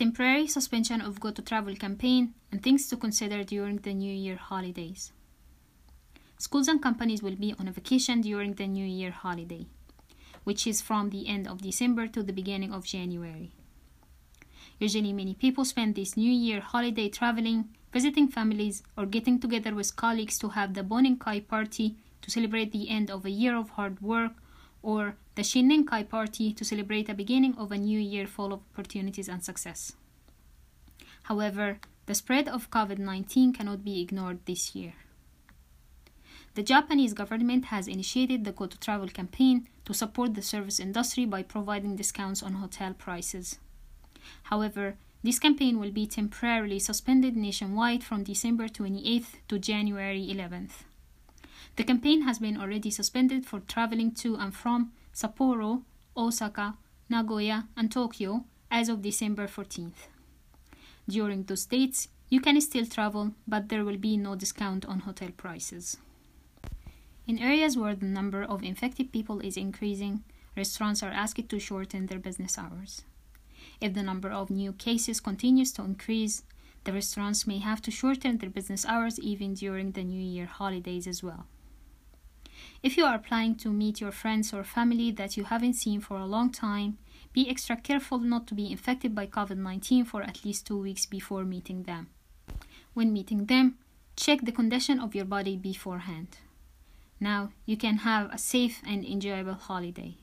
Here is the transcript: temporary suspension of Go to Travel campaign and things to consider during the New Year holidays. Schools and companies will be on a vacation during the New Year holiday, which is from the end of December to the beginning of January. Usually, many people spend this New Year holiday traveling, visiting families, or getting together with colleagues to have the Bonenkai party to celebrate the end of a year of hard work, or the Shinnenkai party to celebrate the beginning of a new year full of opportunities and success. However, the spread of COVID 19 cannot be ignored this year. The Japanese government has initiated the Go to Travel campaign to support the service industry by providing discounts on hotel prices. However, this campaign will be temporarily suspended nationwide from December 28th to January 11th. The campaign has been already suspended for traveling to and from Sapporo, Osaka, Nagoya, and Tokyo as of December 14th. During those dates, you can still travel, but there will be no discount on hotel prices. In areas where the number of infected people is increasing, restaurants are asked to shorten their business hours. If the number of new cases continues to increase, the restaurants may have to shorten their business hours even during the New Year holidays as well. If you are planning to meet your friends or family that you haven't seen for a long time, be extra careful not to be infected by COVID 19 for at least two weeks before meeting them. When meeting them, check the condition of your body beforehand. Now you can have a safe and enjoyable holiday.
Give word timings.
temporary 0.00 0.46
suspension 0.46 1.02
of 1.02 1.20
Go 1.20 1.30
to 1.30 1.42
Travel 1.42 1.76
campaign 1.76 2.32
and 2.50 2.62
things 2.62 2.88
to 2.88 2.96
consider 2.96 3.44
during 3.44 3.76
the 3.76 3.92
New 3.92 4.14
Year 4.14 4.36
holidays. 4.36 5.12
Schools 6.38 6.68
and 6.68 6.82
companies 6.82 7.22
will 7.22 7.36
be 7.36 7.54
on 7.58 7.68
a 7.68 7.70
vacation 7.70 8.22
during 8.22 8.54
the 8.54 8.66
New 8.66 8.86
Year 8.86 9.10
holiday, 9.10 9.66
which 10.44 10.66
is 10.66 10.80
from 10.80 11.10
the 11.10 11.28
end 11.28 11.46
of 11.46 11.60
December 11.60 12.06
to 12.06 12.22
the 12.22 12.32
beginning 12.32 12.72
of 12.72 12.86
January. 12.86 13.52
Usually, 14.78 15.12
many 15.12 15.34
people 15.34 15.66
spend 15.66 15.96
this 15.96 16.16
New 16.16 16.32
Year 16.32 16.60
holiday 16.60 17.10
traveling, 17.10 17.68
visiting 17.92 18.26
families, 18.26 18.82
or 18.96 19.04
getting 19.04 19.38
together 19.38 19.74
with 19.74 19.96
colleagues 19.96 20.38
to 20.38 20.48
have 20.48 20.72
the 20.72 20.82
Bonenkai 20.82 21.46
party 21.46 21.96
to 22.22 22.30
celebrate 22.30 22.72
the 22.72 22.88
end 22.88 23.10
of 23.10 23.26
a 23.26 23.30
year 23.30 23.54
of 23.54 23.68
hard 23.68 24.00
work, 24.00 24.32
or 24.82 25.16
the 25.34 25.42
Shinnenkai 25.42 26.08
party 26.08 26.52
to 26.52 26.64
celebrate 26.64 27.06
the 27.06 27.14
beginning 27.14 27.54
of 27.56 27.72
a 27.72 27.78
new 27.78 27.98
year 27.98 28.26
full 28.26 28.52
of 28.52 28.60
opportunities 28.72 29.28
and 29.28 29.44
success. 29.44 29.94
However, 31.24 31.78
the 32.06 32.14
spread 32.14 32.48
of 32.48 32.70
COVID 32.70 32.98
19 32.98 33.52
cannot 33.52 33.84
be 33.84 34.00
ignored 34.00 34.40
this 34.46 34.74
year. 34.74 34.94
The 36.54 36.62
Japanese 36.64 37.12
government 37.12 37.66
has 37.66 37.86
initiated 37.86 38.44
the 38.44 38.52
Go 38.52 38.66
to 38.66 38.78
Travel 38.80 39.08
campaign 39.08 39.68
to 39.84 39.94
support 39.94 40.34
the 40.34 40.42
service 40.42 40.80
industry 40.80 41.24
by 41.24 41.44
providing 41.44 41.94
discounts 41.94 42.42
on 42.42 42.54
hotel 42.54 42.92
prices. 42.92 43.58
However, 44.44 44.96
this 45.22 45.38
campaign 45.38 45.78
will 45.78 45.92
be 45.92 46.06
temporarily 46.06 46.78
suspended 46.78 47.36
nationwide 47.36 48.02
from 48.02 48.24
December 48.24 48.68
28th 48.68 49.36
to 49.48 49.58
January 49.58 50.26
11th. 50.26 50.89
The 51.76 51.84
campaign 51.84 52.22
has 52.22 52.38
been 52.38 52.56
already 52.56 52.90
suspended 52.90 53.46
for 53.46 53.60
traveling 53.60 54.12
to 54.16 54.36
and 54.36 54.54
from 54.54 54.92
Sapporo, 55.14 55.82
Osaka, 56.16 56.76
Nagoya, 57.08 57.68
and 57.76 57.90
Tokyo 57.90 58.44
as 58.70 58.88
of 58.88 59.02
December 59.02 59.46
14th. 59.46 60.08
During 61.08 61.44
those 61.44 61.66
dates, 61.66 62.08
you 62.28 62.40
can 62.40 62.60
still 62.60 62.86
travel, 62.86 63.32
but 63.48 63.68
there 63.68 63.84
will 63.84 63.96
be 63.96 64.16
no 64.16 64.36
discount 64.36 64.84
on 64.86 65.00
hotel 65.00 65.30
prices. 65.36 65.96
In 67.26 67.38
areas 67.38 67.76
where 67.76 67.94
the 67.94 68.06
number 68.06 68.42
of 68.42 68.62
infected 68.62 69.12
people 69.12 69.40
is 69.40 69.56
increasing, 69.56 70.22
restaurants 70.56 71.02
are 71.02 71.10
asked 71.10 71.48
to 71.48 71.58
shorten 71.58 72.06
their 72.06 72.18
business 72.18 72.58
hours. 72.58 73.02
If 73.80 73.94
the 73.94 74.02
number 74.02 74.30
of 74.30 74.50
new 74.50 74.72
cases 74.72 75.20
continues 75.20 75.72
to 75.72 75.82
increase, 75.82 76.42
the 76.84 76.92
restaurants 76.92 77.46
may 77.46 77.58
have 77.58 77.82
to 77.82 77.90
shorten 77.90 78.38
their 78.38 78.50
business 78.50 78.86
hours 78.86 79.18
even 79.20 79.54
during 79.54 79.92
the 79.92 80.04
New 80.04 80.22
Year 80.22 80.46
holidays 80.46 81.06
as 81.06 81.22
well. 81.22 81.46
If 82.82 82.96
you 82.96 83.04
are 83.04 83.18
planning 83.18 83.54
to 83.56 83.70
meet 83.70 84.00
your 84.00 84.12
friends 84.12 84.52
or 84.52 84.64
family 84.64 85.10
that 85.12 85.36
you 85.36 85.44
haven't 85.44 85.74
seen 85.74 86.00
for 86.00 86.18
a 86.18 86.26
long 86.26 86.50
time, 86.50 86.98
be 87.32 87.48
extra 87.48 87.76
careful 87.76 88.18
not 88.18 88.46
to 88.48 88.54
be 88.54 88.70
infected 88.70 89.14
by 89.14 89.26
COVID 89.26 89.56
19 89.56 90.04
for 90.04 90.22
at 90.22 90.44
least 90.44 90.66
two 90.66 90.78
weeks 90.78 91.06
before 91.06 91.44
meeting 91.44 91.84
them. 91.84 92.08
When 92.94 93.12
meeting 93.12 93.46
them, 93.46 93.78
check 94.16 94.40
the 94.42 94.52
condition 94.52 94.98
of 94.98 95.14
your 95.14 95.24
body 95.24 95.56
beforehand. 95.56 96.38
Now 97.20 97.52
you 97.66 97.76
can 97.76 97.98
have 97.98 98.32
a 98.32 98.38
safe 98.38 98.82
and 98.86 99.04
enjoyable 99.04 99.54
holiday. 99.54 100.16